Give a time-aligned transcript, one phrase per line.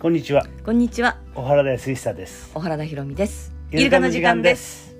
[0.00, 0.46] こんにちは。
[0.64, 2.50] こんにちは、小原田康久です。
[2.54, 3.52] 小原田博美です。
[3.70, 4.96] イルカの時間です。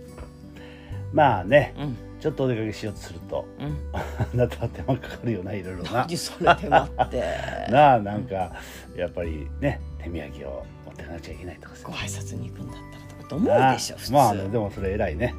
[1.15, 3.79] まあね、うん、ちょっとお出かけしようとすると、うん。
[3.95, 4.05] あ
[4.37, 5.93] なたは手間かかるよな、いろいろな。
[6.07, 7.25] 何それ手間って。
[7.73, 8.53] なあ、なんか、
[8.95, 11.95] やっぱりね、手土産を持ってかなくちゃいけないとかさご。
[11.95, 14.13] 挨拶に行くんだったらとかと思うでしょ、普通。
[14.13, 15.35] まあね、でもそれ偉いね。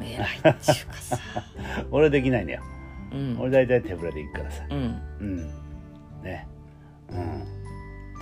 [0.00, 1.18] 偉いっていうかさ。
[1.90, 2.60] 俺できないのよ。
[3.12, 3.36] うん。
[3.40, 4.64] 俺大体手ぶらで行くからさ。
[4.70, 5.02] うん。
[5.20, 5.50] うん。
[6.22, 6.46] ね。
[7.10, 7.61] うん。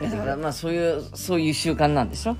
[0.00, 2.36] だからまあそういうそういう習慣なんでしょ？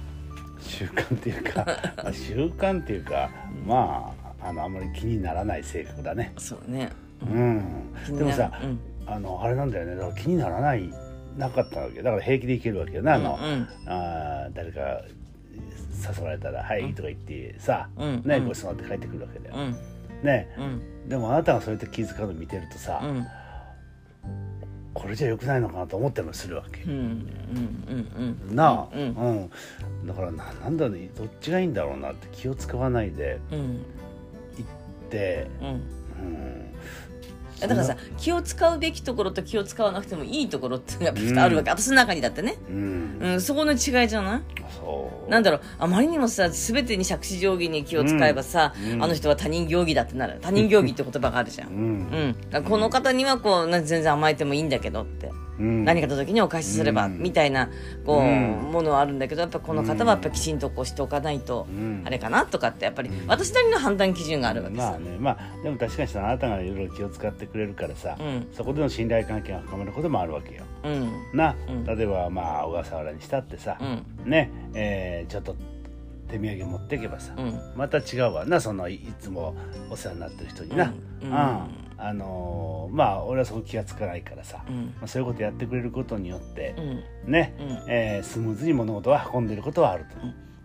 [0.61, 1.65] 習慣っていうか、
[2.03, 3.31] まあ習慣っていうか、
[3.67, 6.33] まあ、あの、あんまり気にならない性格だね。
[6.39, 6.91] そうね。
[7.23, 7.93] うん。
[8.17, 8.79] でもさ、うん。
[9.07, 9.95] あのあれなんだよね。
[9.97, 10.89] だから気にならない
[11.37, 12.03] なかったわけ。
[12.03, 13.69] だから平気でいけるわけよなあの、うんうん。
[13.87, 14.81] あー誰か
[16.19, 18.23] 誘われたら「はい」とか言ってさ、うん。
[18.25, 18.49] ねうん。
[18.49, 19.77] ごちそうになって帰ってくるわけだよ、うん。
[20.27, 20.49] ね。
[20.59, 20.63] う
[21.07, 21.09] ん。
[21.09, 23.27] でもあなたがそうやって気遣うの見てるとさ、うん
[24.93, 27.01] これじゃ良くないのかなと思ったりもするわけ、うんうんう
[28.23, 28.41] ん。
[28.49, 30.07] うんなあ、うんうん。
[30.07, 33.59] だからななんだろうねどっちがいいんだろうなって気を使わないでうん。
[33.59, 35.67] 行って、うん。
[35.69, 36.73] うん、
[37.61, 44.43] だからさ気を使うべきところと気を使わなくてもいいところってやっぱあるわけ、私の中にだってね、うん、うん、そこの違いじゃない？
[45.29, 49.03] なんだろうあまりにもさ全てに杓子定規に気を使えばさ、うん。
[49.03, 50.39] あの人は他人行儀だってなる。
[50.41, 51.99] 他人行儀って言葉があるじゃん、ううん。
[52.31, 57.19] ん、だからこの方にはこうな全然甘えてもいいんだけどって、うん、何かの時にお返しすれば、うん。
[57.19, 57.71] みたいな
[58.05, 58.71] こう、うん。
[58.73, 62.03] ものはあるんだけどやっぱこの方はやっぱきちんとこうしておかないと、うん。
[62.05, 68.49] あれかなとかってやっぱり私なりの判断基準があるわけさ、まあねまあでも確かにさあなたがいろいろ気を使ってくれるからさ、うん。
[68.53, 70.65] そこでの信頼関係が深まることもあるわけよ。
[70.85, 71.37] うん。
[71.37, 71.85] な、うん。
[71.85, 74.31] 例えばまあ小笠原にしたってさ、うん。
[74.31, 75.57] ねえーちょっと
[76.29, 77.61] 手土産持っていけばさ、うん。
[77.77, 79.55] また違うわなそのいいつも
[79.91, 80.93] お世話になってる人にな、
[81.23, 81.29] うん。
[81.29, 81.35] うん。
[81.99, 84.77] あのーまあ俺はそこ気が付かないからさ、うん。
[84.99, 86.75] まあ、そういうことやってくれることによって
[87.27, 87.31] う、ん。
[87.33, 87.91] ね、うん。
[87.93, 90.17] えースムーズに物事は運んでることはあると。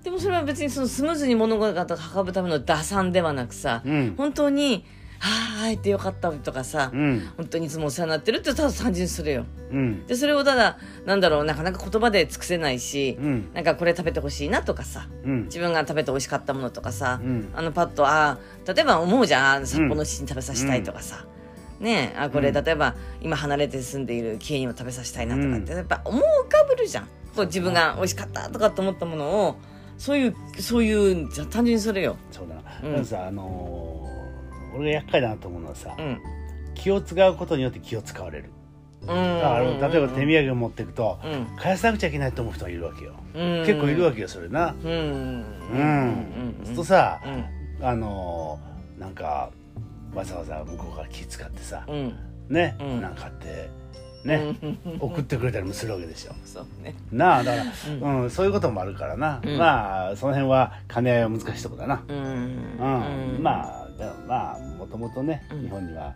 [0.03, 4.13] でもそれは別にそのスムーズに物事を運ぶための打算ではなくさ、うん。
[4.15, 4.81] 本当に「は
[5.21, 7.29] あ会えてよかった」とかさ、うん。
[7.37, 9.45] 本当にいつもお世話になってるってただ単純にそれよ。
[9.71, 10.05] うん。
[10.05, 13.49] でそれをただなんだろうなかなか言葉で尽くせないし、うん。
[13.53, 15.43] なんかこれ食べてほしいなとかさうん。
[15.45, 17.49] 自分が食べて美味しかったものとかさ、うん。
[17.55, 21.25] あのパッとあー例えば思うじゃん札幌の父に食べさせたいとかさ、
[21.79, 22.63] ねえあこれうん。
[22.63, 25.77] 例えば今離れて住んでいる家にも食べさせたいなとかって、うん。
[25.77, 27.05] やっぱ思う浮かぶるじゃん。
[27.35, 29.57] こう自分が美味しかったとかって思ったものを
[29.97, 32.15] そういうそういうじゃ単純にそれよ。
[32.31, 33.05] そうだな、うん。
[33.05, 34.04] さあのー
[34.75, 36.19] 俺が厄介だなと思うのはさ、うん。
[36.75, 38.49] 気を使うことによって気を使われる。
[39.01, 39.07] うん。
[39.07, 41.57] だから例えば手土産を持っていくと、うん。
[41.57, 43.65] 返さなくちゃいけないと思う人がいるわけよ、うん。
[43.65, 44.75] 結構いるわけよそれな。
[44.83, 44.89] うん。
[44.89, 45.45] うん。
[45.69, 47.85] うん、そうするとさ、うん。
[47.85, 49.51] あのーなんか
[50.13, 52.15] わざわざ向こうから気使ってさ、うん。
[52.49, 53.01] ね、うん。
[53.01, 53.69] なんかって
[54.23, 54.97] ね、うん。
[54.99, 56.31] 送ってくれたりもするわけでしょ。
[56.45, 56.95] そうね。
[57.11, 59.57] なあだから、うんそういうこともあるからな、うん。
[59.57, 62.17] まあその辺は兼ね合いは難しいとこだな、うん。
[62.17, 63.43] うん。
[63.43, 63.84] まあ
[64.27, 65.61] まあもともとね、うん。
[65.61, 66.13] 日本には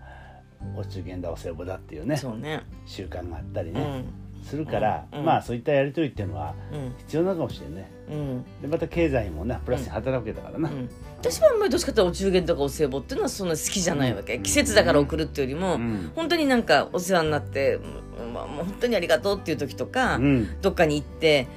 [0.75, 2.61] お中元だお歳暮だっていうねそうね。
[2.85, 4.43] 習慣があったりね、うん。
[4.43, 5.25] するから、うん。
[5.25, 6.93] まあそういったやり取りっていうのはうん。
[6.97, 7.91] 必要なのかもしれんね。
[8.09, 8.43] うん。
[8.61, 10.89] でまた経済にもねプラスに働くわけだからな、うん。
[11.19, 14.43] 私はあんまりどっちかというとお中元とかお歳暮っていうのはそんな好きじゃないわけ、うん。
[14.43, 16.11] 季節だから送るっていうよりも、うん。
[16.15, 17.79] 本当になんかお世話になって、う
[18.25, 20.61] んまあ、もう本当にありがとうっていう時とか、うん。
[20.61, 21.47] どっかに行って、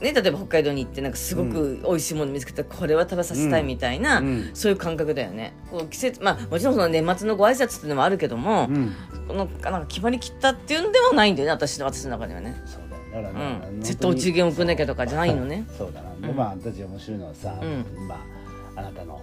[0.00, 4.50] ね、例えば北海道に行ってなんかすごく美味しいもの見つけてこれは食べさせたいみたいな、うん。
[4.52, 5.54] そういう感覚だよね。
[5.70, 8.92] こう季節まあもちろんその年末のご挨拶っていうのもあるけども、うん。
[9.26, 15.66] このなんか決まりきったっていうんではないんだよね私の私の中ではね、そうだよだうからね、ん、絶対お中元送んなきゃとかじゃないのね。
[15.78, 15.92] そう。
[15.92, 16.36] だな、でうん。
[16.36, 18.06] まああんたたち面白いのはさ、うん。
[18.06, 18.16] ま
[18.76, 19.20] ああなたの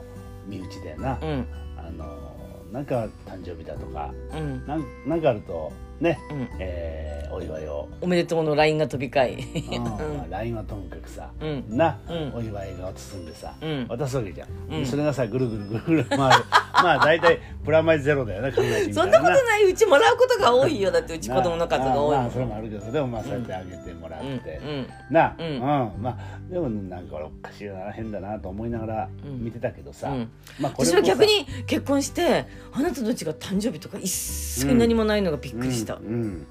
[0.48, 1.46] 身内でな、うん。
[1.78, 2.34] あの
[2.72, 4.66] なんか誕生日だとかうん。
[4.66, 6.50] なんなんかあるとね、うん。
[6.60, 9.76] えーお祝いを、おめでとうの LINE が飛び交い。
[9.76, 9.84] うん。
[9.84, 11.66] まあ LINE はともかくさ、うん。
[11.68, 12.34] な、うん。
[12.36, 13.88] お祝いが包んでさ、うん。
[13.90, 14.86] 渡すわけじゃん、うん。
[14.86, 16.46] それがさぐるぐるぐるぐる回る。
[16.84, 20.92] まあ大体プラマイゼロだよな考えてみたらそんなことないうちもらうことが多いよ。
[20.92, 24.88] だってうち子供の数が多いまあまあそれもあるけどでもまあそうやってあげてもらって、うん。
[25.10, 25.58] な、ううん。
[25.58, 25.60] ん
[26.02, 26.18] まあ
[26.52, 30.30] でもなんか俺おかしいな変だなと思いながら見てたけどさ、うん。
[30.60, 36.06] まあこれ私は逆に結婚してあなたたちが誕生日とか一切何もないのがびっくりした、うん。
[36.06, 36.48] うん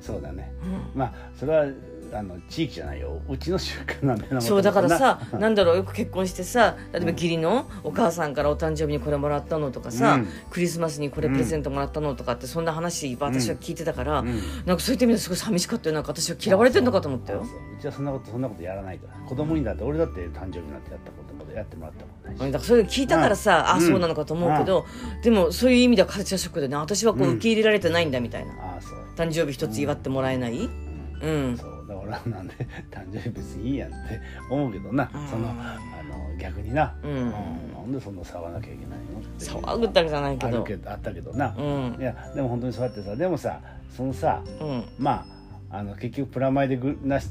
[0.00, 0.52] そうだね。
[0.94, 0.98] うん。
[0.98, 1.66] まあそれは
[2.12, 3.20] あの地域じゃないよ。
[3.28, 10.28] うちの習慣なんだよなそうだからさななんだろうよく結婚してさ例えば義理のお母さんからお誕生日にこれもらったのとかさ、うん。
[10.50, 14.40] クリスマスにこれプレゼントもらったのとかってそんな話私は聞いてたから、うん。
[14.66, 17.42] なんかそういった意味ですごい寂しかったよなんか私は嫌われてるのかと思ったよう。
[17.42, 19.18] うちはそんなことそんなことやらないから。
[19.26, 24.86] 子供にだって俺だって誕生日なんてやったこともやってもらったことないしうんだからそれ聞いたからさ、うんあそうなのかと思うけど、
[25.22, 28.98] でもそういう意味ではカルチャーショックでね私はこううん受け入れられてないんだみたいな、ああそう。
[29.16, 30.68] 誕生日一つ祝ってもらえない、
[31.22, 31.56] うん。
[31.56, 31.86] そう。
[31.88, 32.54] だからなんで
[32.90, 34.20] 誕生日別にいいやんって
[34.50, 35.28] 思うけどな、うん。
[35.28, 37.30] そのあの逆にな、うん。
[37.30, 37.38] な
[37.80, 39.22] んでそんな騒がなきゃいけないの？
[39.38, 40.56] 騒ぐったわけじゃないけど。
[40.56, 41.96] あるけどあったけどな、うん。
[42.00, 43.60] いやでも本当にそうやってさでもさ
[43.96, 44.84] そのさうん。
[44.98, 45.24] ま
[45.70, 47.28] ああの結局プラマイでぐなし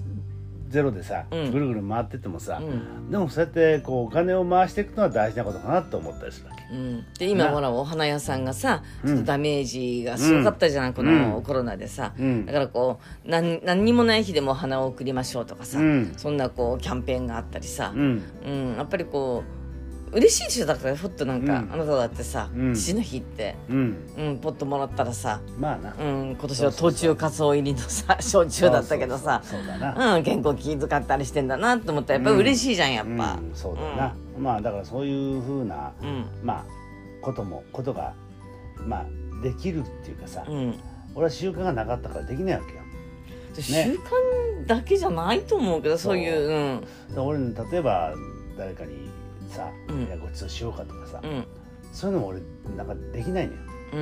[0.68, 6.64] ゼロでさ、うんぐるぐる回っててもさ、うんでもそうやってこうお金を回していくのは大事なことかなと思ったりするわけ。
[6.74, 19.65] うん、で今ほらお花屋さんがさちょっとダメージがすごかったじゃん、このコロナでさ、うんだからこう何何にもない日でもお花を送りましょうとかさ、うんそんなこうキャンペーンがあったりさ、うんうんやっぱりこう
[20.16, 21.74] 嬉しいでしょだからふっとなんか、うん。
[21.74, 22.74] あなただってさ、うん。
[22.74, 23.98] 父の日って、うん。
[24.18, 36.26] うん、ポッともらったらさ、まあな、うん、今年は冬中かつお入りのさ焼酎だったけどさそうそうそうそうだな、うん、健康気遣ったりしてんだなと思ったらやっぱり嬉しいじゃんやっぱ、うん、そうだな、まあだからそういうふうな、うん。
[36.44, 36.66] まあ
[37.22, 38.14] こともことが
[38.78, 39.06] まあ
[39.44, 40.80] できるっていうかさ、うん。
[41.14, 42.82] 俺は習慣がなかったからできないわけよ。
[43.56, 47.12] で習慣だけじゃないと思うけどそういうう。
[47.12, 47.14] ん。
[47.14, 48.14] で俺ね例えば
[48.58, 49.10] 誰かに
[49.50, 50.04] さ、うん。
[50.04, 51.46] いやごちそうしようかとかさ、うん。
[51.92, 52.42] そういうのも俺
[52.76, 53.60] なんかできないのよ、
[53.94, 54.00] うん。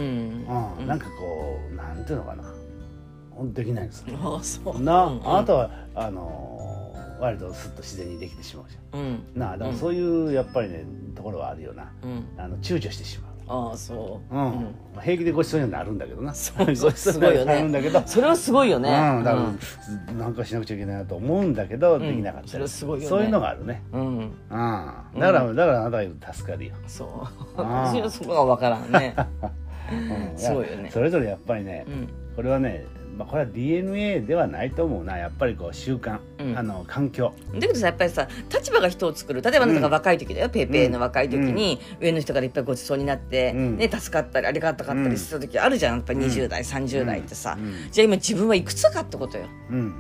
[0.80, 0.88] うん。
[0.88, 2.44] なんかこうなんていうのかな。
[3.54, 4.80] できないんですよああそう。
[4.82, 9.24] な、うんあなたはあのー割とスッと自然にできてしまうじゃうんん。
[9.34, 10.84] なあだからそういうやっぱりね
[11.16, 11.92] ところはあるよな。
[12.04, 12.26] うん。
[12.38, 14.36] あの躊躇してしまうああそう。
[14.36, 14.76] うん。
[15.02, 16.34] 平気でごちそうにはなるんだけどな。
[16.34, 16.76] そう。
[16.76, 18.02] そうごちそうすごいよねだけど。
[18.06, 18.90] それはすごいよね。
[18.90, 19.54] うん、だか
[20.08, 22.02] ら、なんかしなくちゃいけないなと思うんだけど、ん。
[22.02, 22.50] できなかったり。
[22.52, 23.10] それはすごいよね。
[23.10, 24.18] そういうのがあるね、うん、うん。
[24.20, 27.08] うん、だから、だからあなたが助かるよ、そう。
[27.62, 29.16] 私はそこがわからんね。
[29.92, 30.38] うん。
[30.38, 30.86] すごいよね。
[30.86, 32.10] やそれぞれやっぱりね、うん。
[32.36, 32.86] これはね、
[33.18, 35.18] まあ、これは DNA ではないと思うな。
[35.18, 36.58] やっぱりこう習慣、うん。
[36.58, 37.34] あの環境。
[37.54, 39.42] だけどさやっぱりさ立場が人を作る。
[39.42, 43.78] 例えばあなたが若い時だよ、ペーペーの若い時に、上の人からいっぱいごちそうになって、うん。
[43.78, 45.98] ね、助かったりありがたかったりする時あるじゃん。
[45.98, 47.92] やっぱり20代、30代ってさ、うん。
[47.92, 49.46] じゃあ今自分はいくつかってことよ。
[49.70, 49.96] うん。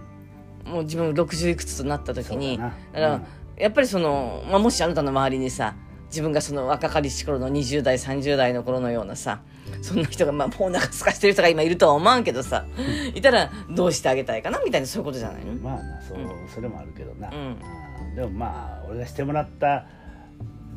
[0.65, 2.57] もう自分60いくつとなった時に。
[2.57, 2.69] だな。
[2.69, 3.21] から、
[3.57, 5.75] やっぱりその、まあ、もしあなたの周りにさ
[6.13, 9.41] 自分がその若かりし頃の20代30代の頃のようなさ
[9.81, 12.67] そんな人が、まあ、もうお腹すかしてる人が今いるとは思わんけどさ
[13.15, 16.47] いたらどうしてあげたいかなみたいなそういうことじゃないの、まあなそう、うん。
[16.47, 17.37] それもあるけどな、うん。
[17.37, 17.39] う
[18.11, 19.87] んでもまあ俺がしてもらった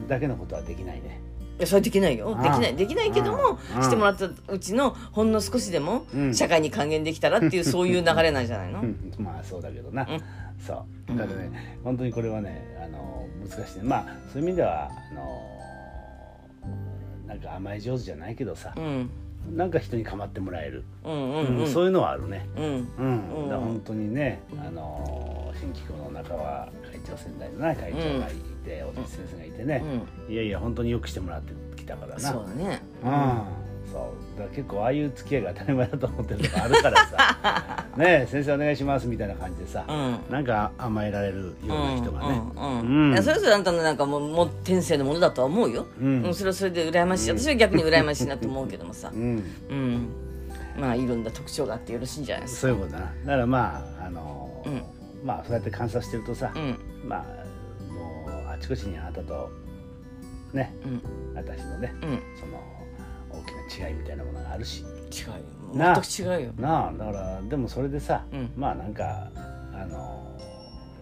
[0.08, 1.20] だけのことはできないね。
[1.20, 1.25] い
[1.58, 2.34] やそれできないよ。
[2.42, 2.76] できない。
[2.76, 6.34] できないけどもしてもらったうちのほんの少しでもうん。
[6.34, 10.20] 社会に還元できたらっていうそういう流れなんじゃないの、う んまあそうだけどな、うん。
[10.60, 11.16] そう。
[11.16, 13.82] だからね、本当にこれはねあの難しいね。
[13.84, 15.42] まあそういう意味ではあの
[17.26, 19.10] なんか甘え上手じゃないけどさ、うん
[19.54, 21.66] なんか人に構ってもらえる、うんうんうん。
[21.68, 22.48] そういうのはあるね。
[22.56, 22.64] うん。
[22.64, 28.34] うん、う本当にね、あの新機構の中は会長先代のな会長がい
[28.64, 29.84] て、おじ先生がいてね、
[30.28, 32.20] いやいや本当によくしてもらってきたからな。
[32.20, 32.82] そうだね。
[33.04, 33.66] うん。
[33.92, 34.38] そう。
[34.38, 40.18] だ結構ああいう付き合いが当たり前だと思ってるとこあるからさ ねえ先生お願いしますみたいな感じでさ、うん。
[40.30, 43.12] なんか甘えられるような人がね、うんうんうん。
[43.12, 46.22] いやそれぞれあんたのなんかもうもう天性のものだとは思うよ、うん。
[46.24, 49.10] うんそれはそれで羨ましい、私は逆に羨ましいなと思うけどもさ。
[49.14, 50.08] うん、うん。
[50.78, 52.60] まあいろんな特徴があってよろしいんじゃないですか。
[52.62, 53.06] そういうことだな。
[53.06, 54.82] だからまああのーうん。
[55.24, 56.78] まあそうやって観察してるとさ、うん。
[57.08, 59.50] まあもうあちこちにあなたと
[60.52, 60.74] ね。
[60.84, 61.02] うん。
[61.34, 62.22] 私のねうん。
[62.38, 62.62] その
[63.30, 64.84] 大きな違いみたいなものがあるし
[65.20, 65.34] 違うよ。
[65.74, 68.50] 全く違うよなあだからでもそれでさ、うん。
[68.56, 69.28] まあなんか
[69.74, 70.22] あの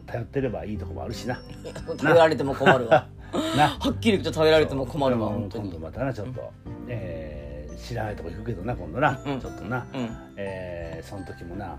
[0.07, 1.41] 頼ってればいいとこもあるしな。
[1.87, 3.07] 食べられても困るわ。
[3.57, 5.65] なはっきり言うと食べられても困るわ本当に。
[5.71, 6.53] 今度またなちょっと、
[6.89, 9.41] えー知らないとこ行くけどな今度な、うん。
[9.41, 10.09] ちょっとな、うん。
[10.37, 11.77] えーその時もな、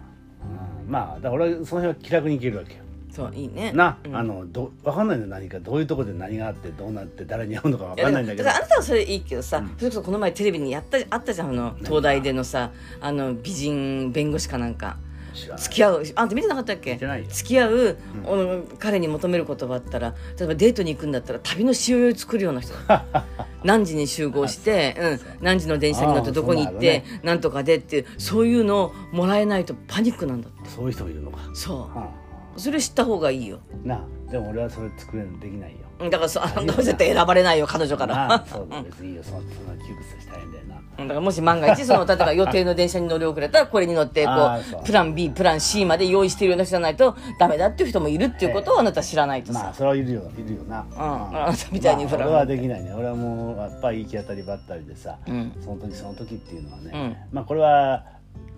[0.85, 2.83] うん、まあだから俺はその辺は気楽に行けるわけよ
[3.15, 3.71] そういいね。
[3.71, 4.15] な、うん。
[4.15, 5.31] あのど分かんないんだよ。
[5.31, 8.43] 何かどういうとこで何があってどうなって誰に会うのか分かんないんだけど。
[8.43, 14.97] だからあなたはそれいいけどさ、それこそこの前テレビにやったあったじゃんあの東大でのさあの美人弁護士かなんか。
[15.57, 16.97] 付き合うあんた見てなかったっけ？
[17.27, 22.73] 付き合う、おの彼に求めることがあったら例えばデートに行くんだったら旅のしおりを作るような人。
[23.65, 30.69] 何時に集合して、うん、何時の電車に乗ってどこに行って、なんとかでっていうそういうのをもらえないとパニックなんだって。
[30.69, 32.24] そういう人もいるのか、そはう
[32.57, 33.59] それ知った方がいいよ。
[33.85, 35.77] あ、なあでも俺はそれ作れるのできないよ。
[35.99, 38.43] うんだからそあいいよな絶対選ばれないよ彼女から。
[38.47, 39.23] そうだ別にいいよ。
[39.23, 39.45] そそんな
[39.85, 40.75] 窮屈したら大変だよな。
[40.75, 41.07] うん。
[41.07, 44.83] だからもし万が一その例えば予定の電車に乗り遅れたらこれに乗ってこうう。
[44.83, 50.97] プラン B プラン C まで用意しているような人じゃないとダメだっていう人もいるっていうことをあなたは知らないとさ、まあそれはいるよいるよな、うん。
[50.97, 52.93] あなたみたいにフラフラまあ俺はできないね。
[52.93, 55.53] 俺はもうやっぱり行き当たりばったりでさ、うん。
[55.63, 57.15] その時その時っていうのはね、うん。
[57.31, 58.03] まあこれは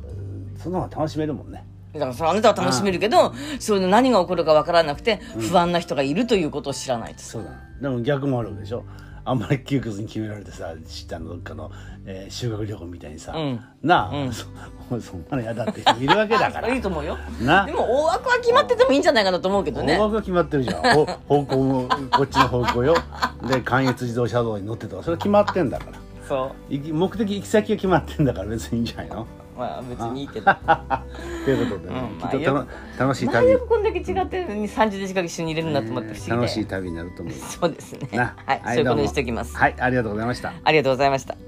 [0.04, 1.64] うんその方が楽しめるもんね
[2.00, 7.20] だからそれあなたは楽しめるけどその何が起こるかわからなくて不安な人がいるということを知らないと。
[7.22, 7.52] さそうだ。
[7.82, 8.84] でも逆もあるわけでしょ。
[9.30, 11.70] あんまり窮屈に決められてさ知ったのどっかの、
[12.06, 13.60] えー修学旅行みたいにさ、うん。
[13.84, 14.32] なあ、うん。
[14.32, 14.46] そ
[15.02, 16.70] そんなの嫌だって人いるわけだから。
[16.74, 17.18] いいと思うよ。
[17.42, 19.98] なでも大枠は決まっててもいいんじゃないかなと思うけどね。
[19.98, 20.96] 大枠が決まってるじゃん。
[20.96, 22.96] ほ 方向もこっちの方向よ。
[23.50, 25.98] で関越自動車道に乗ってとかそれ決まってんだから。
[26.26, 29.22] そ行き目的行き先が決まってんだから別にいいんじゃないの？
[29.22, 29.26] う
[29.58, 30.46] まあ別にいいけど。
[31.46, 32.68] ということでね、うんまあきっとたのよ
[33.00, 38.10] 楽しい旅、前よくこんだけ違ってるのに30で近く一緒に入れるんだと思って不思議で、楽しい旅になると思うそうですね。
[38.12, 39.56] なはいそういうことにしておきます。
[39.56, 40.54] はいありがとうございました。
[40.64, 41.47] ありがとうございました